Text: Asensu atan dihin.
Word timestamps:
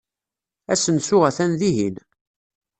Asensu 0.73 1.17
atan 1.29 1.51
dihin. 1.59 1.95